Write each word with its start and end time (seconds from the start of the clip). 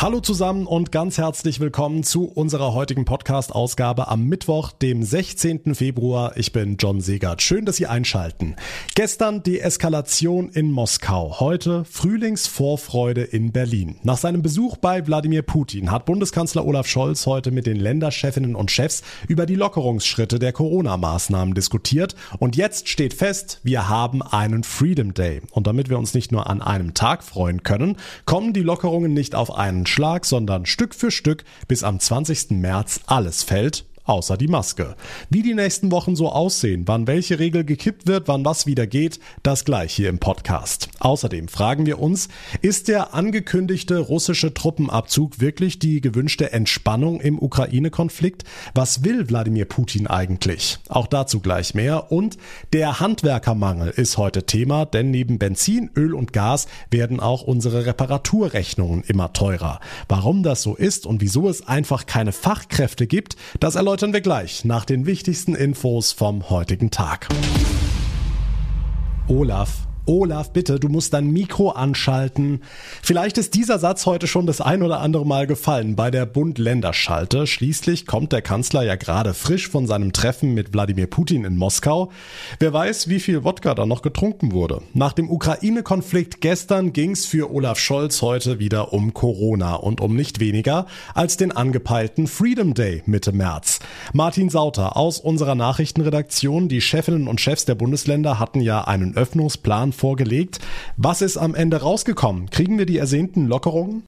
Hallo 0.00 0.20
zusammen 0.20 0.68
und 0.68 0.92
ganz 0.92 1.18
herzlich 1.18 1.58
willkommen 1.58 2.04
zu 2.04 2.26
unserer 2.26 2.72
heutigen 2.72 3.04
Podcast-Ausgabe 3.04 4.06
am 4.06 4.26
Mittwoch, 4.26 4.70
dem 4.70 5.02
16. 5.02 5.74
Februar. 5.74 6.36
Ich 6.36 6.52
bin 6.52 6.76
John 6.78 7.00
Segert. 7.00 7.42
Schön, 7.42 7.64
dass 7.64 7.78
Sie 7.78 7.88
einschalten. 7.88 8.54
Gestern 8.94 9.42
die 9.42 9.58
Eskalation 9.58 10.50
in 10.50 10.70
Moskau. 10.70 11.40
Heute 11.40 11.84
Frühlingsvorfreude 11.84 13.24
in 13.24 13.50
Berlin. 13.50 13.96
Nach 14.04 14.18
seinem 14.18 14.40
Besuch 14.40 14.76
bei 14.76 15.04
Wladimir 15.04 15.42
Putin 15.42 15.90
hat 15.90 16.04
Bundeskanzler 16.04 16.64
Olaf 16.64 16.86
Scholz 16.86 17.26
heute 17.26 17.50
mit 17.50 17.66
den 17.66 17.76
Länderchefinnen 17.76 18.54
und 18.54 18.70
Chefs 18.70 19.02
über 19.26 19.46
die 19.46 19.56
Lockerungsschritte 19.56 20.38
der 20.38 20.52
Corona-Maßnahmen 20.52 21.54
diskutiert. 21.54 22.14
Und 22.38 22.54
jetzt 22.54 22.88
steht 22.88 23.14
fest, 23.14 23.58
wir 23.64 23.88
haben 23.88 24.22
einen 24.22 24.62
Freedom 24.62 25.12
Day. 25.12 25.42
Und 25.50 25.66
damit 25.66 25.90
wir 25.90 25.98
uns 25.98 26.14
nicht 26.14 26.30
nur 26.30 26.48
an 26.48 26.62
einem 26.62 26.94
Tag 26.94 27.24
freuen 27.24 27.64
können, 27.64 27.96
kommen 28.26 28.52
die 28.52 28.62
Lockerungen 28.62 29.12
nicht 29.12 29.34
auf 29.34 29.52
einen 29.52 29.87
Schlag, 29.88 30.24
sondern 30.24 30.66
Stück 30.66 30.94
für 30.94 31.10
Stück, 31.10 31.44
bis 31.66 31.82
am 31.82 31.98
20. 31.98 32.50
März 32.50 33.00
alles 33.06 33.42
fällt, 33.42 33.87
außer 34.08 34.36
die 34.36 34.48
Maske. 34.48 34.96
Wie 35.28 35.42
die 35.42 35.54
nächsten 35.54 35.92
Wochen 35.92 36.16
so 36.16 36.30
aussehen, 36.30 36.84
wann 36.86 37.06
welche 37.06 37.38
Regel 37.38 37.64
gekippt 37.64 38.06
wird, 38.06 38.26
wann 38.26 38.44
was 38.44 38.66
wieder 38.66 38.86
geht, 38.86 39.20
das 39.42 39.64
gleich 39.64 39.94
hier 39.94 40.08
im 40.08 40.18
Podcast. 40.18 40.88
Außerdem 40.98 41.48
fragen 41.48 41.84
wir 41.84 42.00
uns, 42.00 42.28
ist 42.62 42.88
der 42.88 43.14
angekündigte 43.14 43.98
russische 43.98 44.54
Truppenabzug 44.54 45.40
wirklich 45.40 45.78
die 45.78 46.00
gewünschte 46.00 46.52
Entspannung 46.52 47.20
im 47.20 47.38
Ukraine-Konflikt? 47.38 48.44
Was 48.74 49.04
will 49.04 49.28
Wladimir 49.28 49.66
Putin 49.66 50.06
eigentlich? 50.06 50.78
Auch 50.88 51.06
dazu 51.06 51.40
gleich 51.40 51.74
mehr. 51.74 52.10
Und 52.10 52.38
der 52.72 53.00
Handwerkermangel 53.00 53.90
ist 53.90 54.16
heute 54.16 54.46
Thema, 54.46 54.86
denn 54.86 55.10
neben 55.10 55.38
Benzin, 55.38 55.90
Öl 55.94 56.14
und 56.14 56.32
Gas 56.32 56.66
werden 56.90 57.20
auch 57.20 57.42
unsere 57.42 57.84
Reparaturrechnungen 57.84 59.02
immer 59.02 59.34
teurer. 59.34 59.80
Warum 60.08 60.42
das 60.42 60.62
so 60.62 60.74
ist 60.74 61.04
und 61.04 61.20
wieso 61.20 61.48
es 61.48 61.66
einfach 61.66 62.06
keine 62.06 62.32
Fachkräfte 62.32 63.06
gibt, 63.06 63.36
das 63.60 63.74
erläutert 63.74 63.97
erläutern 63.98 64.12
wir 64.12 64.20
gleich 64.20 64.64
nach 64.64 64.84
den 64.84 65.06
wichtigsten 65.06 65.56
Infos 65.56 66.12
vom 66.12 66.50
heutigen 66.50 66.92
Tag. 66.92 67.26
Olaf 69.26 69.87
Olaf, 70.08 70.54
bitte, 70.54 70.80
du 70.80 70.88
musst 70.88 71.12
dein 71.12 71.26
Mikro 71.26 71.68
anschalten. 71.68 72.62
Vielleicht 73.02 73.36
ist 73.36 73.52
dieser 73.52 73.78
Satz 73.78 74.06
heute 74.06 74.26
schon 74.26 74.46
das 74.46 74.62
ein 74.62 74.82
oder 74.82 75.00
andere 75.00 75.26
Mal 75.26 75.46
gefallen 75.46 75.96
bei 75.96 76.10
der 76.10 76.24
Bund-Länder-Schalte. 76.24 77.46
Schließlich 77.46 78.06
kommt 78.06 78.32
der 78.32 78.40
Kanzler 78.40 78.82
ja 78.84 78.96
gerade 78.96 79.34
frisch 79.34 79.68
von 79.68 79.86
seinem 79.86 80.14
Treffen 80.14 80.54
mit 80.54 80.72
Wladimir 80.72 81.08
Putin 81.08 81.44
in 81.44 81.58
Moskau. 81.58 82.10
Wer 82.58 82.72
weiß, 82.72 83.08
wie 83.08 83.20
viel 83.20 83.44
Wodka 83.44 83.74
da 83.74 83.84
noch 83.84 84.00
getrunken 84.00 84.52
wurde. 84.52 84.80
Nach 84.94 85.12
dem 85.12 85.30
Ukraine-Konflikt 85.30 86.40
gestern 86.40 86.94
ging's 86.94 87.26
für 87.26 87.52
Olaf 87.52 87.78
Scholz 87.78 88.22
heute 88.22 88.58
wieder 88.58 88.94
um 88.94 89.12
Corona 89.12 89.74
und 89.74 90.00
um 90.00 90.16
nicht 90.16 90.40
weniger 90.40 90.86
als 91.12 91.36
den 91.36 91.52
angepeilten 91.52 92.28
Freedom 92.28 92.72
Day 92.72 93.02
Mitte 93.04 93.32
März. 93.32 93.80
Martin 94.14 94.48
Sauter 94.48 94.96
aus 94.96 95.20
unserer 95.20 95.54
Nachrichtenredaktion, 95.54 96.70
die 96.70 96.80
Chefinnen 96.80 97.28
und 97.28 97.42
Chefs 97.42 97.66
der 97.66 97.74
Bundesländer 97.74 98.38
hatten 98.38 98.62
ja 98.62 98.84
einen 98.84 99.14
Öffnungsplan 99.14 99.92
vorgelegt. 99.98 100.60
Was 100.96 101.20
ist 101.22 101.36
am 101.36 101.54
Ende 101.54 101.82
rausgekommen? 101.82 102.50
Kriegen 102.50 102.78
wir 102.78 102.86
die 102.86 102.98
ersehnten 102.98 103.46
Lockerungen? 103.46 104.04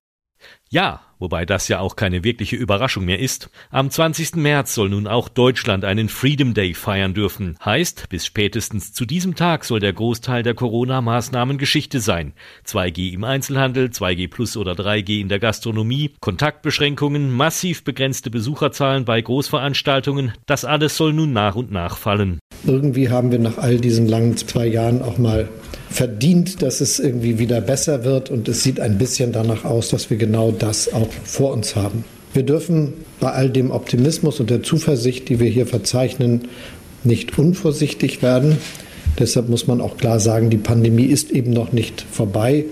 Ja, 0.70 1.02
wobei 1.20 1.46
das 1.46 1.68
ja 1.68 1.78
auch 1.78 1.94
keine 1.94 2.24
wirkliche 2.24 2.56
Überraschung 2.56 3.04
mehr 3.04 3.20
ist. 3.20 3.50
Am 3.70 3.88
20. 3.90 4.34
März 4.34 4.74
soll 4.74 4.88
nun 4.88 5.06
auch 5.06 5.28
Deutschland 5.28 5.84
einen 5.84 6.08
Freedom 6.08 6.54
Day 6.54 6.74
feiern 6.74 7.14
dürfen. 7.14 7.56
Heißt, 7.64 8.08
bis 8.08 8.26
spätestens 8.26 8.92
zu 8.92 9.04
diesem 9.04 9.36
Tag 9.36 9.64
soll 9.64 9.78
der 9.78 9.92
Großteil 9.92 10.42
der 10.42 10.54
Corona-Maßnahmen 10.54 11.58
Geschichte 11.58 12.00
sein. 12.00 12.32
2G 12.66 13.12
im 13.12 13.22
Einzelhandel, 13.22 13.86
2G 13.86 14.28
plus 14.28 14.56
oder 14.56 14.72
3G 14.72 15.20
in 15.20 15.28
der 15.28 15.38
Gastronomie, 15.38 16.10
Kontaktbeschränkungen, 16.20 17.30
massiv 17.30 17.84
begrenzte 17.84 18.30
Besucherzahlen 18.30 19.04
bei 19.04 19.20
Großveranstaltungen, 19.20 20.32
das 20.46 20.64
alles 20.64 20.96
soll 20.96 21.12
nun 21.12 21.32
nach 21.32 21.54
und 21.54 21.70
nach 21.70 21.98
fallen. 21.98 22.40
Irgendwie 22.64 23.08
haben 23.08 23.30
wir 23.30 23.38
nach 23.38 23.58
all 23.58 23.78
diesen 23.78 24.08
langen 24.08 24.36
zwei 24.36 24.66
Jahren 24.66 25.02
auch 25.02 25.18
mal 25.18 25.48
verdient, 25.90 26.62
dass 26.62 26.80
es 26.80 26.98
irgendwie 26.98 27.38
wieder 27.38 27.60
besser 27.60 28.04
wird. 28.04 28.30
Und 28.30 28.48
es 28.48 28.62
sieht 28.62 28.80
ein 28.80 28.96
bisschen 28.96 29.32
danach 29.32 29.64
aus, 29.64 29.88
dass 29.90 30.08
wir 30.08 30.16
genau 30.16 30.52
das 30.52 30.92
auch 30.92 31.09
vor 31.24 31.52
uns 31.52 31.76
haben. 31.76 32.04
Wir 32.32 32.44
dürfen 32.44 32.92
bei 33.18 33.32
all 33.32 33.50
dem 33.50 33.70
Optimismus 33.70 34.40
und 34.40 34.50
der 34.50 34.62
Zuversicht, 34.62 35.28
die 35.28 35.40
wir 35.40 35.48
hier 35.48 35.66
verzeichnen, 35.66 36.48
nicht 37.02 37.38
unvorsichtig 37.38 38.22
werden. 38.22 38.58
Deshalb 39.18 39.48
muss 39.48 39.66
man 39.66 39.80
auch 39.80 39.96
klar 39.96 40.20
sagen, 40.20 40.50
die 40.50 40.56
Pandemie 40.56 41.06
ist 41.06 41.30
eben 41.30 41.52
noch 41.52 41.72
nicht 41.72 42.04
vorbei. 42.12 42.66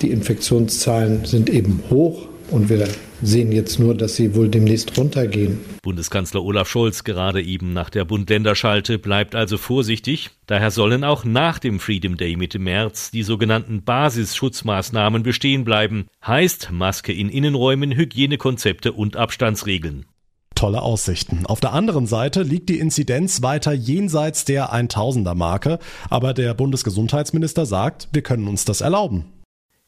Die 0.00 0.10
Infektionszahlen 0.10 1.24
sind 1.24 1.50
eben 1.50 1.82
hoch 1.90 2.28
und 2.50 2.68
wir 2.68 2.88
sehen 3.22 3.52
jetzt 3.52 3.78
nur, 3.78 3.94
dass 3.94 4.16
sie 4.16 4.34
wohl 4.34 4.48
demnächst 4.48 4.96
runtergehen. 4.96 5.58
Bundeskanzler 5.82 6.42
Olaf 6.42 6.68
Scholz 6.68 7.04
gerade 7.04 7.42
eben 7.42 7.72
nach 7.72 7.90
der 7.90 8.04
Bund-Länder-Schalte 8.04 8.98
bleibt 8.98 9.34
also 9.34 9.58
vorsichtig. 9.58 10.30
Daher 10.46 10.70
sollen 10.70 11.04
auch 11.04 11.24
nach 11.24 11.58
dem 11.58 11.80
Freedom 11.80 12.16
Day 12.16 12.36
Mitte 12.36 12.58
März 12.58 13.10
die 13.10 13.22
sogenannten 13.22 13.82
Basisschutzmaßnahmen 13.82 15.22
bestehen 15.22 15.64
bleiben. 15.64 16.06
Heißt 16.26 16.70
Maske 16.72 17.12
in 17.12 17.28
Innenräumen, 17.28 17.92
Hygienekonzepte 17.92 18.92
und 18.92 19.16
Abstandsregeln 19.16 20.06
tolle 20.54 20.82
Aussichten. 20.82 21.44
Auf 21.44 21.60
der 21.60 21.72
anderen 21.72 22.06
Seite 22.06 22.42
liegt 22.42 22.68
die 22.70 22.78
Inzidenz 22.78 23.42
weiter 23.42 23.72
jenseits 23.72 24.44
der 24.46 24.72
1000er 24.72 25.34
Marke, 25.34 25.78
aber 26.08 26.32
der 26.32 26.54
Bundesgesundheitsminister 26.54 27.66
sagt, 27.66 28.08
wir 28.12 28.22
können 28.22 28.48
uns 28.48 28.64
das 28.64 28.80
erlauben. 28.80 29.26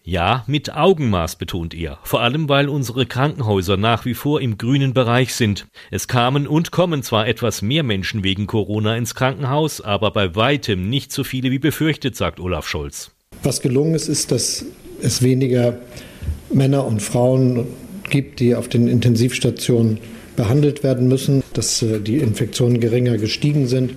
Ja, 0.09 0.45
mit 0.47 0.73
Augenmaß 0.73 1.35
betont 1.35 1.75
er, 1.75 1.99
vor 2.05 2.21
allem 2.21 2.49
weil 2.49 2.69
unsere 2.69 3.07
Krankenhäuser 3.07 3.77
nach 3.77 4.05
wie 4.05 4.15
vor 4.15 4.41
im 4.41 4.57
grünen 4.57 4.95
Bereich 4.95 5.35
sind. 5.35 5.67
Es 5.91 6.07
kamen 6.07 6.47
und 6.47 6.71
kommen 6.71 7.03
zwar 7.03 7.27
etwas 7.27 7.61
mehr 7.61 7.83
Menschen 7.83 8.23
wegen 8.23 8.47
Corona 8.47 8.97
ins 8.97 9.17
Krankenhaus, 9.17 9.81
aber 9.81 10.13
bei 10.13 10.37
weitem 10.37 10.89
nicht 10.89 11.11
so 11.11 11.25
viele 11.25 11.51
wie 11.51 11.59
befürchtet, 11.59 12.15
sagt 12.15 12.39
Olaf 12.39 12.69
Scholz. 12.69 13.11
Was 13.43 13.61
gelungen 13.61 13.97
ist, 13.97 14.07
ist, 14.07 14.31
dass 14.31 14.65
es 15.03 15.23
weniger 15.23 15.81
Männer 16.53 16.87
und 16.87 17.03
Frauen 17.03 17.67
gibt, 18.09 18.39
die 18.39 18.55
auf 18.55 18.69
den 18.69 18.87
Intensivstationen 18.87 19.99
behandelt 20.37 20.85
werden 20.85 21.09
müssen, 21.09 21.43
dass 21.53 21.83
äh, 21.83 21.99
die 21.99 22.19
Infektionen 22.19 22.79
geringer 22.79 23.19
gestiegen 23.19 23.67
sind. 23.67 23.95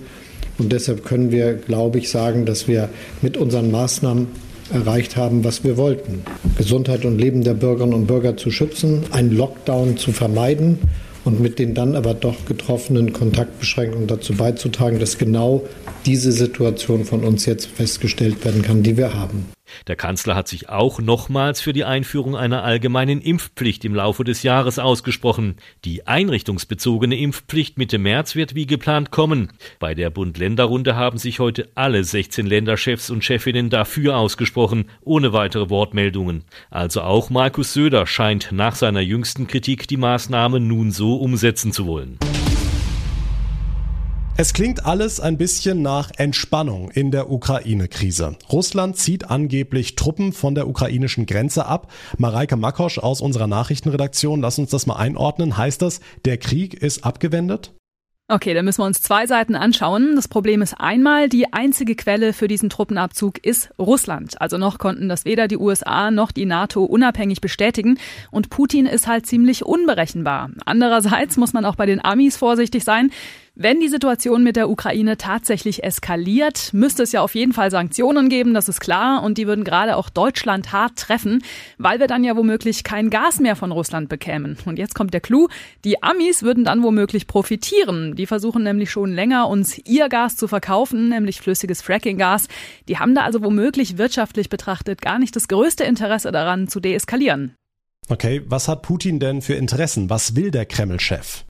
Und 0.58 0.72
deshalb 0.72 1.04
können 1.04 1.30
wir, 1.30 1.54
glaube 1.54 1.98
ich, 1.98 2.10
sagen, 2.10 2.46
dass 2.46 2.66
wir 2.66 2.88
mit 3.22 3.36
unseren 3.36 3.70
Maßnahmen 3.70 4.49
erreicht 4.72 5.16
haben, 5.16 5.44
was 5.44 5.64
wir 5.64 5.76
wollten. 5.76 6.22
Gesundheit 6.56 7.04
und 7.04 7.18
Leben 7.18 7.42
der 7.42 7.54
Bürgerinnen 7.54 7.94
und 7.94 8.06
Bürger 8.06 8.36
zu 8.36 8.50
schützen, 8.50 9.04
einen 9.10 9.36
Lockdown 9.36 9.96
zu 9.96 10.12
vermeiden 10.12 10.78
und 11.24 11.40
mit 11.40 11.58
den 11.58 11.74
dann 11.74 11.96
aber 11.96 12.14
doch 12.14 12.44
getroffenen 12.46 13.12
Kontaktbeschränkungen 13.12 14.06
dazu 14.06 14.34
beizutragen, 14.34 14.98
dass 14.98 15.18
genau 15.18 15.62
diese 16.06 16.32
Situation 16.32 17.04
von 17.04 17.24
uns 17.24 17.46
jetzt 17.46 17.66
festgestellt 17.66 18.44
werden 18.44 18.62
kann, 18.62 18.82
die 18.82 18.96
wir 18.96 19.14
haben. 19.14 19.46
Der 19.86 19.96
Kanzler 19.96 20.34
hat 20.34 20.48
sich 20.48 20.68
auch 20.68 21.00
nochmals 21.00 21.60
für 21.60 21.72
die 21.72 21.84
Einführung 21.84 22.36
einer 22.36 22.62
allgemeinen 22.64 23.20
Impfpflicht 23.20 23.84
im 23.84 23.94
Laufe 23.94 24.24
des 24.24 24.42
Jahres 24.42 24.78
ausgesprochen. 24.78 25.56
Die 25.84 26.06
einrichtungsbezogene 26.06 27.16
Impfpflicht 27.16 27.78
Mitte 27.78 27.98
März 27.98 28.34
wird 28.34 28.54
wie 28.54 28.66
geplant 28.66 29.10
kommen. 29.10 29.52
Bei 29.78 29.94
der 29.94 30.10
Bund-Länder-Runde 30.10 30.96
haben 30.96 31.18
sich 31.18 31.40
heute 31.40 31.68
alle 31.74 32.04
16 32.04 32.46
Länderchefs 32.46 33.10
und 33.10 33.24
Chefinnen 33.24 33.70
dafür 33.70 34.16
ausgesprochen, 34.16 34.86
ohne 35.02 35.32
weitere 35.32 35.70
Wortmeldungen. 35.70 36.44
Also 36.70 37.02
auch 37.02 37.30
Markus 37.30 37.72
Söder 37.72 38.06
scheint 38.06 38.52
nach 38.52 38.74
seiner 38.74 39.00
jüngsten 39.00 39.46
Kritik 39.46 39.88
die 39.88 39.96
Maßnahmen 39.96 40.66
nun 40.66 40.90
so 40.90 41.16
umsetzen 41.16 41.72
zu 41.72 41.86
wollen. 41.86 42.18
Es 44.40 44.54
klingt 44.54 44.86
alles 44.86 45.20
ein 45.20 45.36
bisschen 45.36 45.82
nach 45.82 46.12
Entspannung 46.16 46.90
in 46.92 47.10
der 47.10 47.30
Ukraine-Krise. 47.30 48.38
Russland 48.50 48.96
zieht 48.96 49.28
angeblich 49.28 49.96
Truppen 49.96 50.32
von 50.32 50.54
der 50.54 50.66
ukrainischen 50.66 51.26
Grenze 51.26 51.66
ab. 51.66 51.92
Mareike 52.16 52.56
Makosch 52.56 52.98
aus 52.98 53.20
unserer 53.20 53.48
Nachrichtenredaktion, 53.48 54.40
lass 54.40 54.58
uns 54.58 54.70
das 54.70 54.86
mal 54.86 54.96
einordnen. 54.96 55.58
Heißt 55.58 55.82
das, 55.82 56.00
der 56.24 56.38
Krieg 56.38 56.72
ist 56.72 57.04
abgewendet? 57.04 57.74
Okay, 58.32 58.54
dann 58.54 58.64
müssen 58.64 58.80
wir 58.80 58.86
uns 58.86 59.02
zwei 59.02 59.26
Seiten 59.26 59.56
anschauen. 59.56 60.14
Das 60.14 60.28
Problem 60.28 60.62
ist 60.62 60.74
einmal, 60.78 61.28
die 61.28 61.52
einzige 61.52 61.96
Quelle 61.96 62.32
für 62.32 62.46
diesen 62.46 62.70
Truppenabzug 62.70 63.44
ist 63.44 63.70
Russland. 63.76 64.40
Also 64.40 64.56
noch 64.56 64.78
konnten 64.78 65.08
das 65.08 65.24
weder 65.24 65.48
die 65.48 65.58
USA 65.58 66.12
noch 66.12 66.30
die 66.30 66.46
NATO 66.46 66.84
unabhängig 66.84 67.40
bestätigen. 67.40 67.98
Und 68.30 68.48
Putin 68.48 68.86
ist 68.86 69.08
halt 69.08 69.26
ziemlich 69.26 69.66
unberechenbar. 69.66 70.50
Andererseits 70.64 71.38
muss 71.38 71.52
man 71.52 71.64
auch 71.64 71.74
bei 71.74 71.86
den 71.86 72.02
Amis 72.02 72.36
vorsichtig 72.36 72.84
sein. 72.84 73.10
Wenn 73.56 73.80
die 73.80 73.88
Situation 73.88 74.44
mit 74.44 74.54
der 74.54 74.70
Ukraine 74.70 75.16
tatsächlich 75.16 75.82
eskaliert, 75.82 76.70
müsste 76.72 77.02
es 77.02 77.10
ja 77.10 77.20
auf 77.20 77.34
jeden 77.34 77.52
Fall 77.52 77.70
Sanktionen 77.70 78.28
geben, 78.28 78.54
das 78.54 78.68
ist 78.68 78.80
klar, 78.80 79.24
und 79.24 79.38
die 79.38 79.46
würden 79.46 79.64
gerade 79.64 79.96
auch 79.96 80.08
Deutschland 80.08 80.72
hart 80.72 80.96
treffen, 80.96 81.42
weil 81.76 81.98
wir 81.98 82.06
dann 82.06 82.22
ja 82.22 82.36
womöglich 82.36 82.84
kein 82.84 83.10
Gas 83.10 83.40
mehr 83.40 83.56
von 83.56 83.72
Russland 83.72 84.08
bekämen. 84.08 84.56
Und 84.66 84.78
jetzt 84.78 84.94
kommt 84.94 85.12
der 85.12 85.20
Clou, 85.20 85.48
die 85.84 86.02
Amis 86.02 86.44
würden 86.44 86.64
dann 86.64 86.84
womöglich 86.84 87.26
profitieren. 87.26 88.14
Die 88.14 88.26
versuchen 88.26 88.62
nämlich 88.62 88.90
schon 88.90 89.12
länger, 89.12 89.48
uns 89.48 89.78
ihr 89.84 90.08
Gas 90.08 90.36
zu 90.36 90.46
verkaufen, 90.46 91.08
nämlich 91.08 91.40
flüssiges 91.40 91.82
Frackinggas. 91.82 92.46
Die 92.88 92.98
haben 92.98 93.16
da 93.16 93.22
also 93.22 93.42
womöglich 93.42 93.98
wirtschaftlich 93.98 94.48
betrachtet 94.48 95.02
gar 95.02 95.18
nicht 95.18 95.34
das 95.34 95.48
größte 95.48 95.82
Interesse 95.82 96.30
daran 96.30 96.68
zu 96.68 96.78
deeskalieren. 96.78 97.56
Okay, 98.08 98.42
was 98.46 98.68
hat 98.68 98.82
Putin 98.82 99.18
denn 99.18 99.42
für 99.42 99.54
Interessen? 99.54 100.08
Was 100.08 100.36
will 100.36 100.50
der 100.50 100.66
Kreml-Chef? 100.66 101.44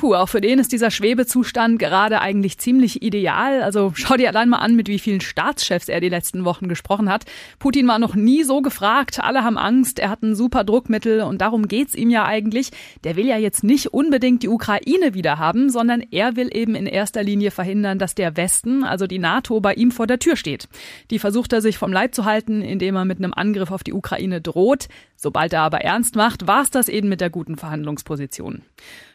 Puh, 0.00 0.14
auch 0.14 0.30
für 0.30 0.40
den 0.40 0.58
ist 0.58 0.72
dieser 0.72 0.90
Schwebezustand 0.90 1.78
gerade 1.78 2.22
eigentlich 2.22 2.56
ziemlich 2.56 3.02
ideal. 3.02 3.62
Also 3.62 3.92
schau 3.94 4.16
dir 4.16 4.30
allein 4.30 4.48
mal 4.48 4.56
an, 4.56 4.74
mit 4.74 4.88
wie 4.88 4.98
vielen 4.98 5.20
Staatschefs 5.20 5.90
er 5.90 6.00
die 6.00 6.08
letzten 6.08 6.46
Wochen 6.46 6.68
gesprochen 6.68 7.10
hat. 7.10 7.26
Putin 7.58 7.86
war 7.86 7.98
noch 7.98 8.14
nie 8.14 8.42
so 8.42 8.62
gefragt, 8.62 9.20
alle 9.22 9.44
haben 9.44 9.58
Angst, 9.58 9.98
er 9.98 10.08
hat 10.08 10.22
ein 10.22 10.34
super 10.34 10.64
Druckmittel 10.64 11.20
und 11.20 11.42
darum 11.42 11.68
geht's 11.68 11.94
ihm 11.94 12.08
ja 12.08 12.24
eigentlich. 12.24 12.70
Der 13.04 13.16
will 13.16 13.26
ja 13.26 13.36
jetzt 13.36 13.62
nicht 13.62 13.88
unbedingt 13.88 14.42
die 14.42 14.48
Ukraine 14.48 15.12
wieder 15.12 15.36
haben, 15.36 15.68
sondern 15.68 16.02
er 16.10 16.34
will 16.34 16.48
eben 16.50 16.76
in 16.76 16.86
erster 16.86 17.22
Linie 17.22 17.50
verhindern, 17.50 17.98
dass 17.98 18.14
der 18.14 18.38
Westen, 18.38 18.84
also 18.84 19.06
die 19.06 19.18
NATO, 19.18 19.60
bei 19.60 19.74
ihm 19.74 19.90
vor 19.90 20.06
der 20.06 20.18
Tür 20.18 20.36
steht. 20.36 20.66
Die 21.10 21.18
versucht 21.18 21.52
er 21.52 21.60
sich 21.60 21.76
vom 21.76 21.92
Leib 21.92 22.14
zu 22.14 22.24
halten, 22.24 22.62
indem 22.62 22.96
er 22.96 23.04
mit 23.04 23.18
einem 23.18 23.34
Angriff 23.34 23.70
auf 23.70 23.84
die 23.84 23.92
Ukraine 23.92 24.40
droht. 24.40 24.88
Sobald 25.14 25.52
er 25.52 25.60
aber 25.60 25.82
ernst 25.82 26.16
macht, 26.16 26.46
war's 26.46 26.70
das 26.70 26.88
eben 26.88 27.10
mit 27.10 27.20
der 27.20 27.28
guten 27.28 27.58
Verhandlungsposition. 27.58 28.62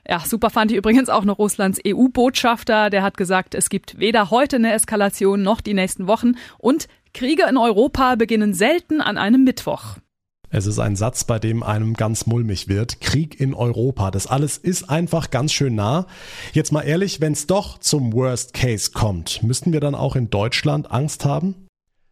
Ja, 0.08 0.20
super 0.20 0.52
fand 0.52 0.72
ich 0.72 0.75
übrigens 0.76 1.10
auch 1.10 1.26
noch 1.26 1.40
Russlands 1.40 1.80
EU-Botschafter. 1.86 2.90
Der 2.90 3.04
hat 3.04 3.18
gesagt, 3.18 3.56
es 3.56 3.70
gibt 3.70 4.00
weder 4.00 4.30
heute 4.30 4.58
eine 4.58 4.74
Eskalation 4.74 5.42
noch 5.42 5.62
die 5.62 5.74
nächsten 5.74 6.08
Wochen 6.08 6.34
und 6.58 6.88
Kriege 7.14 7.44
in 7.50 7.58
Europa 7.58 8.16
beginnen 8.16 8.54
selten 8.54 9.00
an 9.00 9.18
einem 9.18 9.46
Mittwoch. 9.46 9.98
Es 10.50 10.68
ist 10.68 10.80
ein 10.80 10.96
Satz, 10.96 11.24
bei 11.24 11.40
dem 11.40 11.64
einem 11.64 11.96
ganz 11.96 12.28
mulmig 12.28 12.68
wird. 12.68 13.02
Krieg 13.02 13.40
in 13.40 13.54
Europa. 13.54 14.12
Das 14.12 14.28
alles 14.28 14.58
ist 14.58 14.90
einfach 14.90 15.30
ganz 15.30 15.52
schön 15.52 15.76
nah. 15.76 16.08
Jetzt 16.54 16.72
mal 16.72 16.84
ehrlich, 16.84 17.20
wenn 17.22 17.34
es 17.34 17.48
doch 17.48 17.78
zum 17.80 18.14
Worst 18.14 18.54
Case 18.54 18.92
kommt, 18.94 19.44
müssten 19.44 19.74
wir 19.74 19.80
dann 19.80 19.96
auch 19.96 20.16
in 20.16 20.30
Deutschland 20.30 20.92
Angst 20.92 21.26
haben? 21.26 21.65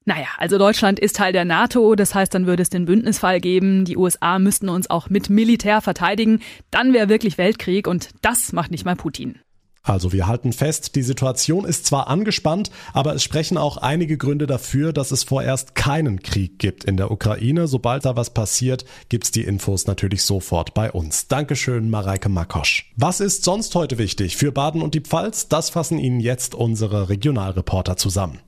Naja, 0.05 0.27
also 0.37 0.57
Deutschland 0.57 0.99
ist 0.99 1.15
Teil 1.15 1.31
der 1.31 1.45
NATO, 1.45 1.95
das 1.95 2.13
heißt, 2.13 2.33
dann 2.33 2.45
würde 2.45 2.61
es 2.61 2.69
den 2.69 2.85
Bündnisfall 2.85 3.39
geben, 3.39 3.85
die 3.85 3.95
USA 3.95 4.37
müssten 4.37 4.67
uns 4.67 4.89
auch 4.89 5.09
mit 5.09 5.29
Militär 5.29 5.79
verteidigen, 5.79 6.41
dann 6.71 6.93
wäre 6.93 7.07
wirklich 7.07 7.37
Weltkrieg 7.37 7.87
und 7.87 8.09
das 8.21 8.51
macht 8.51 8.71
nicht 8.71 8.83
mal 8.83 8.95
Putin. 8.95 9.39
Also 9.85 10.13
wir 10.13 10.27
halten 10.27 10.53
fest, 10.53 10.95
die 10.95 11.01
Situation 11.01 11.65
ist 11.65 11.85
zwar 11.85 12.07
angespannt, 12.07 12.71
aber 12.93 13.13
es 13.15 13.23
sprechen 13.23 13.57
auch 13.57 13.75
einige 13.75 14.17
Gründe 14.17 14.47
dafür, 14.47 14.93
dass 14.93 15.11
es 15.11 15.25
vorerst 15.25 15.75
keinen 15.75 16.21
Krieg 16.21 16.57
gibt 16.57 16.85
in 16.85 16.95
der 16.95 17.11
Ukraine. 17.11 17.67
Sobald 17.67 18.05
da 18.05 18.15
was 18.15 18.33
passiert, 18.33 18.85
gibt's 19.09 19.31
die 19.31 19.43
Infos 19.43 19.85
natürlich 19.85 20.23
sofort 20.23 20.73
bei 20.73 20.89
uns. 20.89 21.27
Dankeschön, 21.27 21.89
Mareike 21.89 22.29
Makosch. 22.29 22.93
Was 22.95 23.19
ist 23.19 23.43
sonst 23.43 23.75
heute 23.75 23.97
wichtig 23.97 24.37
für 24.37 24.53
Baden 24.53 24.81
und 24.81 24.95
die 24.95 25.01
Pfalz? 25.01 25.49
Das 25.49 25.69
fassen 25.69 25.99
Ihnen 25.99 26.21
jetzt 26.21 26.55
unsere 26.55 27.09
Regionalreporter 27.09 27.97
zusammen. 27.97 28.39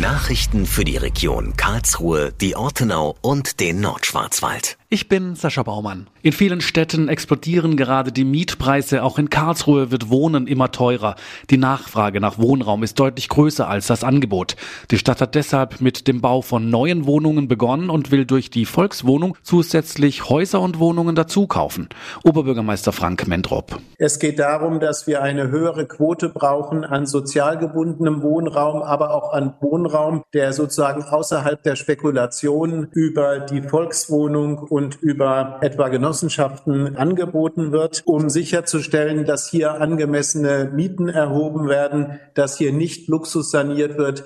Nachrichten 0.00 0.66
für 0.66 0.84
die 0.84 0.98
Region 0.98 1.56
Karlsruhe, 1.56 2.32
die 2.38 2.54
Ortenau 2.54 3.16
und 3.22 3.60
den 3.60 3.80
Nordschwarzwald. 3.80 4.76
Ich 4.90 5.08
bin 5.08 5.36
Sascha 5.36 5.62
Baumann. 5.62 6.08
In 6.26 6.32
vielen 6.32 6.60
Städten 6.60 7.08
explodieren 7.08 7.76
gerade 7.76 8.10
die 8.10 8.24
Mietpreise. 8.24 9.04
Auch 9.04 9.16
in 9.20 9.30
Karlsruhe 9.30 9.92
wird 9.92 10.10
Wohnen 10.10 10.48
immer 10.48 10.72
teurer. 10.72 11.14
Die 11.50 11.56
Nachfrage 11.56 12.20
nach 12.20 12.36
Wohnraum 12.36 12.82
ist 12.82 12.98
deutlich 12.98 13.28
größer 13.28 13.68
als 13.68 13.86
das 13.86 14.02
Angebot. 14.02 14.56
Die 14.90 14.98
Stadt 14.98 15.20
hat 15.20 15.36
deshalb 15.36 15.80
mit 15.80 16.08
dem 16.08 16.20
Bau 16.20 16.42
von 16.42 16.68
neuen 16.68 17.06
Wohnungen 17.06 17.46
begonnen 17.46 17.90
und 17.90 18.10
will 18.10 18.24
durch 18.24 18.50
die 18.50 18.64
Volkswohnung 18.64 19.36
zusätzlich 19.44 20.28
Häuser 20.28 20.60
und 20.60 20.80
Wohnungen 20.80 21.14
dazukaufen. 21.14 21.90
Oberbürgermeister 22.24 22.90
Frank 22.90 23.28
Mendrop. 23.28 23.78
Es 23.96 24.18
geht 24.18 24.40
darum, 24.40 24.80
dass 24.80 25.06
wir 25.06 25.22
eine 25.22 25.50
höhere 25.50 25.86
Quote 25.86 26.28
brauchen 26.28 26.82
an 26.82 27.06
sozial 27.06 27.56
gebundenem 27.56 28.22
Wohnraum, 28.22 28.82
aber 28.82 29.14
auch 29.14 29.32
an 29.32 29.54
Wohnraum, 29.60 30.24
der 30.34 30.52
sozusagen 30.52 31.04
außerhalb 31.04 31.62
der 31.62 31.76
Spekulation 31.76 32.88
über 32.90 33.38
die 33.38 33.62
Volkswohnung 33.62 34.58
und 34.58 35.00
über 35.00 35.58
etwa 35.60 35.88
Genossenschaften 36.16 36.96
angeboten 36.96 37.72
wird, 37.72 38.02
um 38.06 38.30
sicherzustellen, 38.30 39.26
dass 39.26 39.50
hier 39.50 39.82
angemessene 39.82 40.72
Mieten 40.74 41.10
erhoben 41.10 41.68
werden, 41.68 42.18
dass 42.32 42.56
hier 42.56 42.72
nicht 42.72 43.08
Luxus 43.08 43.50
saniert 43.50 43.98
wird. 43.98 44.24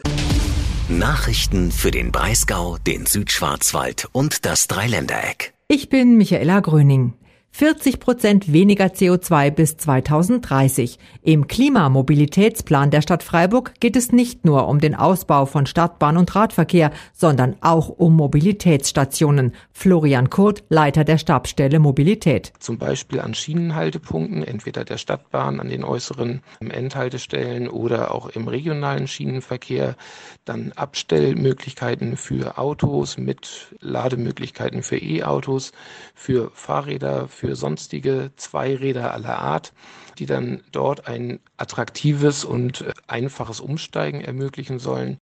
Nachrichten 0.88 1.72
für 1.72 1.90
den 1.90 2.12
Breisgau, 2.12 2.76
den 2.86 3.06
Südschwarzwald 3.06 4.08
und 4.12 4.44
das 4.46 4.68
Dreiländereck. 4.68 5.52
Ich 5.66 5.88
bin 5.88 6.16
Michaela 6.16 6.60
Gröning. 6.60 7.14
40 7.52 8.00
Prozent 8.00 8.52
weniger 8.52 8.86
CO2 8.86 9.50
bis 9.50 9.76
2030. 9.76 10.98
Im 11.22 11.46
Klimamobilitätsplan 11.46 12.90
der 12.90 13.02
Stadt 13.02 13.22
Freiburg 13.22 13.74
geht 13.80 13.96
es 13.96 14.12
nicht 14.12 14.44
nur 14.44 14.68
um 14.68 14.78
den 14.78 14.94
Ausbau 14.94 15.44
von 15.46 15.66
Stadtbahn 15.66 16.16
und 16.16 16.34
Radverkehr, 16.34 16.90
sondern 17.12 17.56
auch 17.60 17.88
um 17.88 18.16
Mobilitätsstationen. 18.16 19.52
Florian 19.72 20.30
Kurt, 20.30 20.64
Leiter 20.68 21.04
der 21.04 21.18
Stabstelle 21.18 21.80
Mobilität. 21.80 22.52
Zum 22.60 22.78
Beispiel 22.78 23.20
an 23.20 23.34
Schienenhaltepunkten, 23.34 24.42
entweder 24.44 24.84
der 24.84 24.96
Stadtbahn 24.96 25.60
an 25.60 25.68
den 25.68 25.84
äußeren 25.84 26.42
Endhaltestellen 26.60 27.68
oder 27.68 28.14
auch 28.14 28.28
im 28.28 28.48
regionalen 28.48 29.08
Schienenverkehr. 29.08 29.96
Dann 30.44 30.72
Abstellmöglichkeiten 30.76 32.16
für 32.16 32.58
Autos 32.58 33.18
mit 33.18 33.74
Lademöglichkeiten 33.80 34.82
für 34.82 34.96
E-Autos, 34.96 35.72
für 36.14 36.50
Fahrräder, 36.54 37.28
sonstige 37.54 38.30
Zweiräder 38.36 39.12
aller 39.12 39.38
Art, 39.38 39.72
die 40.18 40.26
dann 40.26 40.62
dort 40.72 41.08
ein 41.08 41.40
attraktives 41.56 42.44
und 42.44 42.84
einfaches 43.06 43.60
Umsteigen 43.60 44.20
ermöglichen 44.20 44.78
sollen. 44.78 45.18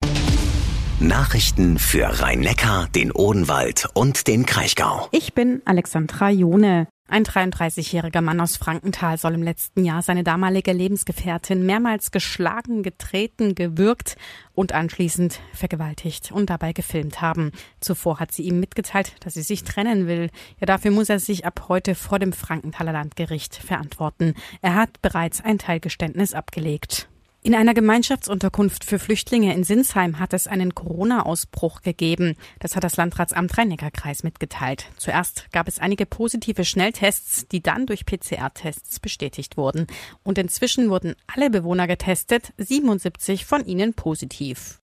Nachrichten 1.00 1.78
für 1.78 2.20
Rhein-Neckar, 2.20 2.88
den 2.88 3.12
Odenwald 3.12 3.88
und 3.94 4.26
den 4.26 4.46
Kraichgau. 4.46 5.06
Ich 5.12 5.32
bin 5.32 5.62
Alexandra 5.64 6.30
Jone. 6.30 6.88
Ein 7.10 7.24
33-jähriger 7.24 8.20
Mann 8.20 8.38
aus 8.38 8.58
Frankenthal 8.58 9.16
soll 9.16 9.32
im 9.32 9.42
letzten 9.42 9.82
Jahr 9.82 10.02
seine 10.02 10.24
damalige 10.24 10.72
Lebensgefährtin 10.72 11.64
mehrmals 11.64 12.10
geschlagen, 12.10 12.82
getreten, 12.82 13.54
gewürgt 13.54 14.16
und 14.52 14.72
anschließend 14.72 15.40
vergewaltigt 15.54 16.30
und 16.32 16.50
dabei 16.50 16.74
gefilmt 16.74 17.22
haben. 17.22 17.52
Zuvor 17.80 18.20
hat 18.20 18.32
sie 18.32 18.42
ihm 18.42 18.60
mitgeteilt, 18.60 19.14
dass 19.20 19.32
sie 19.34 19.42
sich 19.42 19.64
trennen 19.64 20.06
will. 20.06 20.28
Ja, 20.60 20.66
dafür 20.66 20.90
muss 20.90 21.08
er 21.08 21.18
sich 21.18 21.46
ab 21.46 21.64
heute 21.70 21.94
vor 21.94 22.18
dem 22.18 22.34
Frankenthaler 22.34 22.92
Landgericht 22.92 23.54
verantworten. 23.54 24.34
Er 24.60 24.74
hat 24.74 25.00
bereits 25.00 25.42
ein 25.42 25.56
Teilgeständnis 25.56 26.34
abgelegt. 26.34 27.08
In 27.48 27.54
einer 27.54 27.72
Gemeinschaftsunterkunft 27.72 28.84
für 28.84 28.98
Flüchtlinge 28.98 29.54
in 29.54 29.64
Sinsheim 29.64 30.18
hat 30.18 30.34
es 30.34 30.46
einen 30.46 30.74
Corona-Ausbruch 30.74 31.80
gegeben. 31.80 32.36
Das 32.60 32.76
hat 32.76 32.84
das 32.84 32.98
Landratsamt 32.98 33.56
Rhein-Neckar-Kreis 33.56 34.22
mitgeteilt. 34.22 34.90
Zuerst 34.98 35.50
gab 35.50 35.66
es 35.66 35.78
einige 35.78 36.04
positive 36.04 36.66
Schnelltests, 36.66 37.48
die 37.48 37.62
dann 37.62 37.86
durch 37.86 38.04
PCR-Tests 38.04 39.00
bestätigt 39.00 39.56
wurden. 39.56 39.86
Und 40.22 40.36
inzwischen 40.36 40.90
wurden 40.90 41.14
alle 41.26 41.48
Bewohner 41.48 41.86
getestet, 41.86 42.52
77 42.58 43.46
von 43.46 43.64
ihnen 43.64 43.94
positiv. 43.94 44.78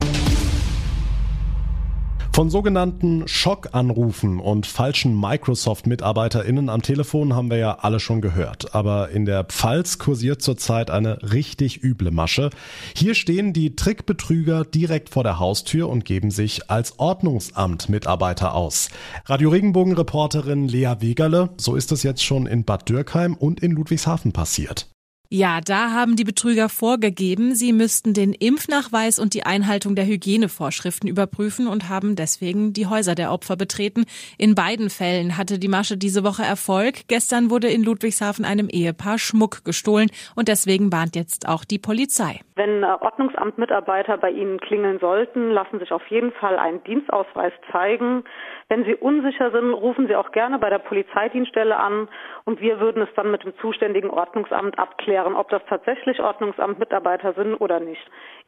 Von 2.35 2.49
sogenannten 2.49 3.29
Schockanrufen 3.29 4.41
und 4.41 4.65
falschen 4.65 5.17
Microsoft-MitarbeiterInnen 5.17 6.67
am 6.67 6.81
Telefon 6.81 7.33
haben 7.33 7.49
wir 7.49 7.55
ja 7.55 7.77
alle 7.79 8.01
schon 8.01 8.19
gehört. 8.19 8.75
Aber 8.75 9.07
in 9.11 9.23
der 9.23 9.45
Pfalz 9.45 9.99
kursiert 9.99 10.41
zurzeit 10.41 10.91
eine 10.91 11.31
richtig 11.31 11.81
üble 11.81 12.11
Masche. 12.11 12.49
Hier 12.93 13.15
stehen 13.15 13.53
die 13.53 13.77
Trickbetrüger 13.77 14.65
direkt 14.65 15.11
vor 15.11 15.23
der 15.23 15.39
Haustür 15.39 15.87
und 15.87 16.03
geben 16.03 16.29
sich 16.29 16.69
als 16.69 16.99
Ordnungsamt-Mitarbeiter 16.99 18.53
aus. 18.53 18.89
Radio 19.27 19.51
Regenbogen-Reporterin 19.51 20.67
Lea 20.67 20.95
Wegerle, 20.99 21.51
so 21.55 21.75
ist 21.75 21.93
es 21.93 22.03
jetzt 22.03 22.25
schon 22.25 22.47
in 22.47 22.65
Bad 22.65 22.89
Dürkheim 22.89 23.35
und 23.35 23.61
in 23.61 23.71
Ludwigshafen 23.71 24.33
passiert. 24.33 24.89
Ja, 25.29 25.59
da 25.59 25.91
haben 25.91 26.15
die 26.15 26.23
Betrüger 26.23 26.69
vorgegeben, 26.69 27.55
sie 27.55 27.73
müssten 27.73 28.13
den 28.13 28.33
Impfnachweis 28.33 29.17
und 29.17 29.33
die 29.33 29.45
Einhaltung 29.45 29.95
der 29.95 30.05
Hygienevorschriften 30.05 31.09
überprüfen 31.09 31.67
und 31.67 31.89
haben 31.89 32.15
deswegen 32.15 32.73
die 32.73 32.87
Häuser 32.87 33.15
der 33.15 33.31
Opfer 33.31 33.55
betreten. 33.55 34.05
In 34.37 34.55
beiden 34.55 34.89
Fällen 34.89 35.37
hatte 35.37 35.57
die 35.57 35.67
Masche 35.67 35.97
diese 35.97 36.23
Woche 36.23 36.43
Erfolg. 36.43 37.07
Gestern 37.07 37.49
wurde 37.49 37.69
in 37.69 37.83
Ludwigshafen 37.83 38.45
einem 38.45 38.69
Ehepaar 38.69 39.17
Schmuck 39.17 39.65
gestohlen 39.65 40.11
und 40.35 40.47
deswegen 40.47 40.91
warnt 40.91 41.15
jetzt 41.15 41.47
auch 41.47 41.65
die 41.65 41.79
Polizei. 41.79 42.41
Wenn 42.55 42.83
äh, 42.83 42.85
Ordnungsamtmitarbeiter 42.85 44.17
bei 44.17 44.31
Ihnen 44.31 44.59
klingeln 44.61 44.99
sollten, 44.99 45.51
lassen 45.51 45.79
sich 45.79 45.91
auf 45.91 46.05
jeden 46.07 46.31
Fall 46.31 46.57
einen 46.57 46.81
Dienstausweis 46.85 47.51
zeigen. 47.71 48.23
Wenn 48.69 48.85
Sie 48.85 48.95
unsicher 48.95 49.51
sind, 49.51 49.73
rufen 49.73 50.07
Sie 50.07 50.15
auch 50.15 50.31
gerne 50.31 50.57
bei 50.57 50.69
der 50.69 50.79
Polizeidienststelle 50.79 51.77
an 51.77 52.07
und 52.45 52.61
wir 52.61 52.79
würden 52.79 53.03
es 53.03 53.09
dann 53.15 53.29
mit 53.29 53.43
dem 53.43 53.53
zuständigen 53.59 54.09
Ordnungsamt 54.09 54.79
abklären, 54.79 55.35
ob 55.35 55.49
das 55.49 55.61
tatsächlich 55.67 56.21
Ordnungsamtmitarbeiter 56.21 57.33
sind 57.33 57.55
oder 57.55 57.81
nicht. 57.81 58.01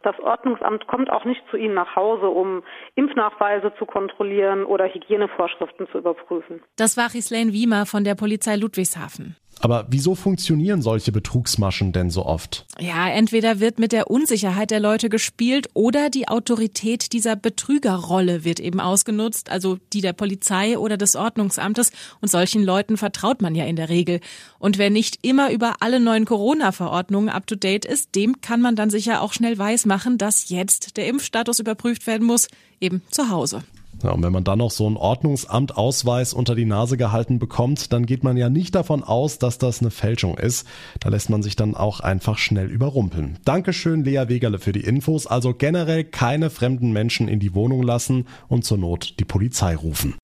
Das 0.03 0.17
Ordnungsamt 0.19 0.87
kommt 0.87 1.09
auch 1.09 1.25
nicht 1.25 1.41
zu 1.51 1.57
Ihnen 1.57 1.73
nach 1.73 1.97
Hause, 1.97 2.29
um 2.29 2.63
Impfnachweise 2.95 3.73
zu 3.77 3.85
kontrollieren 3.85 4.63
oder 4.63 4.85
Hygienevorschriften 4.85 5.87
zu 5.91 5.97
überprüfen. 5.97 6.63
Das 6.77 6.95
war 6.95 7.09
Ghislaine 7.09 7.51
Wiemer 7.51 7.85
von 7.85 8.05
der 8.05 8.15
Polizei 8.15 8.55
Ludwigshafen. 8.55 9.35
Aber 9.59 9.87
wieso 9.89 10.15
funktionieren 10.15 10.81
solche 10.81 11.11
Betrugsmaschen 11.11 11.91
denn 11.91 12.09
so 12.09 12.25
oft? 12.25 12.65
Ja, 12.79 13.09
entweder 13.09 13.59
wird 13.59 13.79
mit 13.79 13.91
der 13.91 14.09
Unsicherheit 14.09 14.71
der 14.71 14.79
Leute 14.79 15.09
gespielt 15.09 15.69
oder 15.73 16.09
die 16.09 16.27
Autorität 16.27 17.13
dieser 17.13 17.35
Betrügerrolle 17.35 18.43
wird 18.43 18.59
eben 18.59 18.79
ausgenutzt, 18.79 19.49
also 19.49 19.77
die 19.93 20.01
der 20.01 20.13
Polizei 20.13 20.77
oder 20.77 20.97
des 20.97 21.15
Ordnungsamtes. 21.15 21.91
Und 22.21 22.29
solchen 22.29 22.63
Leuten 22.63 22.97
vertraut 22.97 23.41
man 23.41 23.55
ja 23.55 23.65
in 23.65 23.75
der 23.75 23.89
Regel. 23.89 24.19
Und 24.59 24.77
wer 24.77 24.89
nicht 24.89 25.19
immer 25.25 25.51
über 25.51 25.75
alle 25.79 25.99
neuen 25.99 26.25
Corona-Verordnungen 26.25 27.29
up 27.29 27.47
to 27.47 27.55
date 27.55 27.85
ist, 27.85 28.15
dem 28.15 28.41
kann 28.41 28.61
man 28.61 28.75
dann 28.75 28.89
sicher 28.89 29.21
auch 29.21 29.33
schnell 29.33 29.57
weismachen, 29.57 30.17
dass 30.17 30.49
jetzt 30.49 30.97
der 30.97 31.07
Impfstatus 31.07 31.59
überprüft 31.59 32.07
werden 32.07 32.27
muss, 32.27 32.47
eben 32.79 33.01
zu 33.09 33.29
Hause. 33.29 33.63
Ja, 34.03 34.11
und 34.11 34.23
wenn 34.23 34.31
man 34.31 34.43
dann 34.43 34.59
noch 34.59 34.71
so 34.71 34.85
einen 34.85 34.97
Ordnungsamtausweis 34.97 36.33
unter 36.33 36.55
die 36.55 36.65
Nase 36.65 36.97
gehalten 36.97 37.39
bekommt, 37.39 37.91
dann 37.93 38.05
geht 38.05 38.23
man 38.23 38.37
ja 38.37 38.49
nicht 38.49 38.75
davon 38.75 39.03
aus, 39.03 39.39
dass 39.39 39.57
das 39.57 39.81
eine 39.81 39.91
Fälschung 39.91 40.37
ist. 40.37 40.67
Da 40.99 41.09
lässt 41.09 41.29
man 41.29 41.41
sich 41.41 41.55
dann 41.55 41.75
auch 41.75 41.99
einfach 41.99 42.37
schnell 42.37 42.67
überrumpeln. 42.67 43.39
Dankeschön, 43.45 44.03
Lea 44.03 44.25
Wegerle, 44.27 44.59
für 44.59 44.71
die 44.71 44.81
Infos. 44.81 45.25
Also 45.27 45.53
generell 45.53 46.03
keine 46.03 46.49
fremden 46.49 46.91
Menschen 46.91 47.27
in 47.27 47.39
die 47.39 47.55
Wohnung 47.55 47.81
lassen 47.81 48.25
und 48.47 48.65
zur 48.65 48.77
Not 48.77 49.15
die 49.19 49.25
Polizei 49.25 49.75
rufen. 49.75 50.15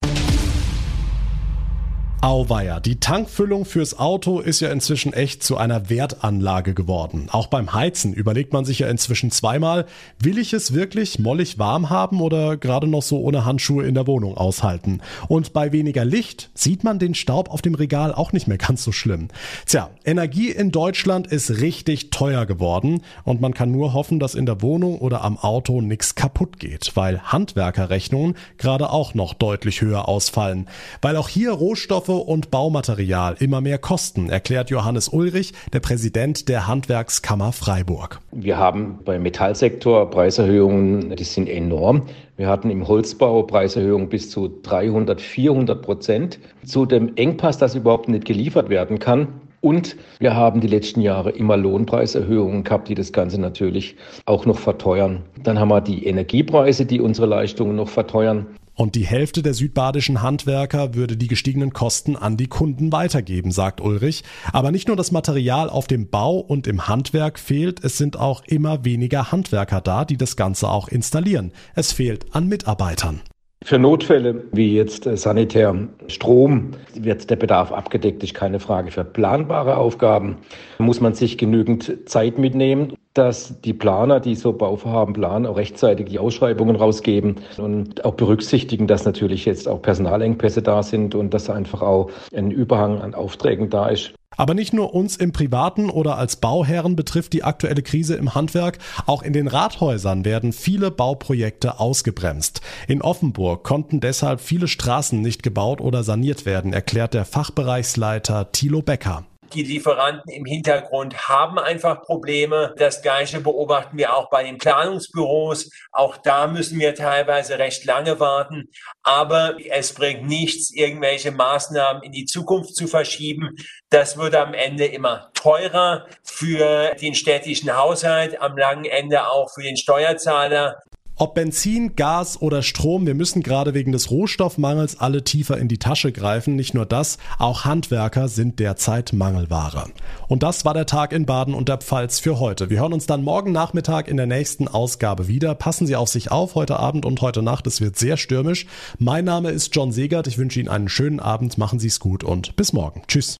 Auweia, 2.24 2.80
die 2.80 3.00
Tankfüllung 3.00 3.66
fürs 3.66 3.98
Auto 3.98 4.40
ist 4.40 4.60
ja 4.60 4.72
inzwischen 4.72 5.12
echt 5.12 5.42
zu 5.42 5.58
einer 5.58 5.90
Wertanlage 5.90 6.72
geworden. 6.72 7.28
Auch 7.30 7.48
beim 7.48 7.74
Heizen 7.74 8.14
überlegt 8.14 8.54
man 8.54 8.64
sich 8.64 8.78
ja 8.78 8.88
inzwischen 8.88 9.30
zweimal, 9.30 9.84
will 10.18 10.38
ich 10.38 10.54
es 10.54 10.72
wirklich 10.72 11.18
mollig 11.18 11.58
warm 11.58 11.90
haben 11.90 12.22
oder 12.22 12.56
gerade 12.56 12.86
noch 12.86 13.02
so 13.02 13.20
ohne 13.20 13.44
Handschuhe 13.44 13.84
in 13.84 13.92
der 13.92 14.06
Wohnung 14.06 14.38
aushalten? 14.38 15.02
Und 15.28 15.52
bei 15.52 15.70
weniger 15.72 16.06
Licht 16.06 16.48
sieht 16.54 16.82
man 16.82 16.98
den 16.98 17.14
Staub 17.14 17.50
auf 17.50 17.60
dem 17.60 17.74
Regal 17.74 18.14
auch 18.14 18.32
nicht 18.32 18.48
mehr 18.48 18.56
ganz 18.56 18.84
so 18.84 18.90
schlimm. 18.90 19.28
Tja, 19.66 19.90
Energie 20.06 20.48
in 20.48 20.70
Deutschland 20.70 21.26
ist 21.26 21.60
richtig 21.60 22.08
teuer 22.08 22.46
geworden 22.46 23.02
und 23.24 23.42
man 23.42 23.52
kann 23.52 23.70
nur 23.70 23.92
hoffen, 23.92 24.18
dass 24.18 24.34
in 24.34 24.46
der 24.46 24.62
Wohnung 24.62 24.96
oder 24.98 25.22
am 25.24 25.36
Auto 25.36 25.82
nichts 25.82 26.14
kaputt 26.14 26.58
geht, 26.58 26.92
weil 26.94 27.20
Handwerkerrechnungen 27.20 28.34
gerade 28.56 28.88
auch 28.88 29.12
noch 29.12 29.34
deutlich 29.34 29.82
höher 29.82 30.08
ausfallen, 30.08 30.70
weil 31.02 31.18
auch 31.18 31.28
hier 31.28 31.50
Rohstoffe 31.50 32.13
und 32.16 32.50
Baumaterial 32.50 33.36
immer 33.38 33.60
mehr 33.60 33.78
kosten, 33.78 34.30
erklärt 34.30 34.70
Johannes 34.70 35.08
Ulrich, 35.08 35.52
der 35.72 35.80
Präsident 35.80 36.48
der 36.48 36.66
Handwerkskammer 36.66 37.52
Freiburg. 37.52 38.20
Wir 38.32 38.58
haben 38.58 38.98
beim 39.04 39.22
Metallsektor 39.22 40.10
Preiserhöhungen, 40.10 41.14
die 41.16 41.24
sind 41.24 41.48
enorm. 41.48 42.02
Wir 42.36 42.48
hatten 42.48 42.70
im 42.70 42.86
Holzbau 42.88 43.42
Preiserhöhungen 43.42 44.08
bis 44.08 44.30
zu 44.30 44.48
300, 44.62 45.20
400 45.20 45.82
Prozent. 45.82 46.38
Zu 46.64 46.86
dem 46.86 47.16
Engpass, 47.16 47.58
dass 47.58 47.74
überhaupt 47.74 48.08
nicht 48.08 48.24
geliefert 48.24 48.68
werden 48.68 48.98
kann, 48.98 49.28
und 49.64 49.96
wir 50.18 50.36
haben 50.36 50.60
die 50.60 50.66
letzten 50.66 51.00
Jahre 51.00 51.30
immer 51.30 51.56
Lohnpreiserhöhungen 51.56 52.64
gehabt, 52.64 52.88
die 52.88 52.94
das 52.94 53.14
Ganze 53.14 53.40
natürlich 53.40 53.96
auch 54.26 54.44
noch 54.44 54.58
verteuern. 54.58 55.22
Dann 55.42 55.58
haben 55.58 55.70
wir 55.70 55.80
die 55.80 56.04
Energiepreise, 56.04 56.84
die 56.84 57.00
unsere 57.00 57.26
Leistungen 57.26 57.74
noch 57.74 57.88
verteuern. 57.88 58.44
Und 58.74 58.96
die 58.96 59.06
Hälfte 59.06 59.42
der 59.42 59.54
südbadischen 59.54 60.22
Handwerker 60.22 60.94
würde 60.94 61.16
die 61.16 61.28
gestiegenen 61.28 61.72
Kosten 61.72 62.16
an 62.16 62.36
die 62.36 62.48
Kunden 62.48 62.90
weitergeben, 62.90 63.52
sagt 63.52 63.80
Ulrich. 63.80 64.24
Aber 64.52 64.72
nicht 64.72 64.88
nur 64.88 64.96
das 64.96 65.12
Material 65.12 65.70
auf 65.70 65.86
dem 65.86 66.10
Bau 66.10 66.38
und 66.38 66.66
im 66.66 66.88
Handwerk 66.88 67.38
fehlt, 67.38 67.84
es 67.84 67.98
sind 67.98 68.18
auch 68.18 68.42
immer 68.46 68.84
weniger 68.84 69.30
Handwerker 69.30 69.80
da, 69.80 70.04
die 70.04 70.16
das 70.16 70.36
Ganze 70.36 70.68
auch 70.68 70.88
installieren. 70.88 71.52
Es 71.74 71.92
fehlt 71.92 72.34
an 72.34 72.48
Mitarbeitern. 72.48 73.20
Für 73.66 73.78
Notfälle 73.78 74.44
wie 74.52 74.76
jetzt 74.76 75.06
äh, 75.06 75.16
Sanitär, 75.16 75.74
Strom 76.08 76.72
wird 76.92 77.30
der 77.30 77.36
Bedarf 77.36 77.72
abgedeckt, 77.72 78.22
ist 78.22 78.34
keine 78.34 78.60
Frage. 78.60 78.90
Für 78.90 79.04
planbare 79.04 79.78
Aufgaben 79.78 80.36
muss 80.76 81.00
man 81.00 81.14
sich 81.14 81.38
genügend 81.38 82.06
Zeit 82.06 82.36
mitnehmen, 82.36 82.92
dass 83.14 83.58
die 83.62 83.72
Planer, 83.72 84.20
die 84.20 84.34
so 84.34 84.52
Bauvorhaben 84.52 85.14
planen, 85.14 85.46
auch 85.46 85.56
rechtzeitig 85.56 86.10
die 86.10 86.18
Ausschreibungen 86.18 86.76
rausgeben 86.76 87.36
und 87.56 88.04
auch 88.04 88.16
berücksichtigen, 88.16 88.86
dass 88.86 89.06
natürlich 89.06 89.46
jetzt 89.46 89.66
auch 89.66 89.80
Personalengpässe 89.80 90.60
da 90.60 90.82
sind 90.82 91.14
und 91.14 91.32
dass 91.32 91.48
einfach 91.48 91.80
auch 91.80 92.10
ein 92.36 92.50
Überhang 92.50 93.00
an 93.00 93.14
Aufträgen 93.14 93.70
da 93.70 93.88
ist. 93.88 94.12
Aber 94.36 94.54
nicht 94.54 94.72
nur 94.72 94.94
uns 94.94 95.16
im 95.16 95.32
Privaten 95.32 95.90
oder 95.90 96.18
als 96.18 96.36
Bauherren 96.36 96.96
betrifft 96.96 97.32
die 97.32 97.44
aktuelle 97.44 97.82
Krise 97.82 98.16
im 98.16 98.34
Handwerk, 98.34 98.78
auch 99.06 99.22
in 99.22 99.32
den 99.32 99.48
Rathäusern 99.48 100.24
werden 100.24 100.52
viele 100.52 100.90
Bauprojekte 100.90 101.80
ausgebremst. 101.80 102.60
In 102.88 103.02
Offenburg 103.02 103.64
konnten 103.64 104.00
deshalb 104.00 104.40
viele 104.40 104.68
Straßen 104.68 105.20
nicht 105.20 105.42
gebaut 105.42 105.80
oder 105.80 106.02
saniert 106.02 106.46
werden, 106.46 106.72
erklärt 106.72 107.14
der 107.14 107.24
Fachbereichsleiter 107.24 108.52
Thilo 108.52 108.82
Becker. 108.82 109.24
Die 109.54 109.62
Lieferanten 109.62 110.32
im 110.32 110.44
Hintergrund 110.44 111.28
haben 111.28 111.60
einfach 111.60 112.02
Probleme. 112.02 112.74
Das 112.76 113.02
Gleiche 113.02 113.40
beobachten 113.40 113.96
wir 113.96 114.16
auch 114.16 114.28
bei 114.28 114.42
den 114.42 114.58
Planungsbüros. 114.58 115.70
Auch 115.92 116.16
da 116.16 116.48
müssen 116.48 116.80
wir 116.80 116.96
teilweise 116.96 117.58
recht 117.58 117.84
lange 117.84 118.18
warten. 118.18 118.68
Aber 119.04 119.56
es 119.70 119.94
bringt 119.94 120.26
nichts, 120.26 120.72
irgendwelche 120.72 121.30
Maßnahmen 121.30 122.02
in 122.02 122.10
die 122.10 122.24
Zukunft 122.24 122.74
zu 122.74 122.88
verschieben. 122.88 123.54
Das 123.90 124.16
wird 124.16 124.34
am 124.34 124.54
Ende 124.54 124.86
immer 124.86 125.30
teurer 125.34 126.06
für 126.24 126.94
den 127.00 127.14
städtischen 127.14 127.76
Haushalt, 127.76 128.40
am 128.40 128.56
langen 128.56 128.86
Ende 128.86 129.30
auch 129.30 129.52
für 129.54 129.62
den 129.62 129.76
Steuerzahler. 129.76 130.76
Ob 131.16 131.36
Benzin, 131.36 131.94
Gas 131.94 132.42
oder 132.42 132.62
Strom, 132.62 133.06
wir 133.06 133.14
müssen 133.14 133.44
gerade 133.44 133.72
wegen 133.72 133.92
des 133.92 134.10
Rohstoffmangels 134.10 134.98
alle 134.98 135.22
tiefer 135.22 135.58
in 135.58 135.68
die 135.68 135.78
Tasche 135.78 136.10
greifen. 136.10 136.56
Nicht 136.56 136.74
nur 136.74 136.86
das, 136.86 137.18
auch 137.38 137.64
Handwerker 137.64 138.26
sind 138.26 138.58
derzeit 138.58 139.12
Mangelware. 139.12 139.90
Und 140.26 140.42
das 140.42 140.64
war 140.64 140.74
der 140.74 140.86
Tag 140.86 141.12
in 141.12 141.24
Baden 141.24 141.54
und 141.54 141.68
der 141.68 141.78
Pfalz 141.78 142.18
für 142.18 142.40
heute. 142.40 142.68
Wir 142.68 142.80
hören 142.80 142.92
uns 142.92 143.06
dann 143.06 143.22
morgen 143.22 143.52
Nachmittag 143.52 144.08
in 144.08 144.16
der 144.16 144.26
nächsten 144.26 144.66
Ausgabe 144.66 145.28
wieder. 145.28 145.54
Passen 145.54 145.86
Sie 145.86 145.94
auf 145.94 146.08
sich 146.08 146.32
auf 146.32 146.56
heute 146.56 146.80
Abend 146.80 147.06
und 147.06 147.20
heute 147.20 147.42
Nacht. 147.42 147.68
Es 147.68 147.80
wird 147.80 147.96
sehr 147.96 148.16
stürmisch. 148.16 148.66
Mein 148.98 149.24
Name 149.24 149.50
ist 149.50 149.72
John 149.76 149.92
Segert. 149.92 150.26
Ich 150.26 150.36
wünsche 150.36 150.58
Ihnen 150.58 150.68
einen 150.68 150.88
schönen 150.88 151.20
Abend. 151.20 151.58
Machen 151.58 151.78
Sie 151.78 151.86
es 151.86 152.00
gut 152.00 152.24
und 152.24 152.56
bis 152.56 152.72
morgen. 152.72 153.02
Tschüss. 153.06 153.32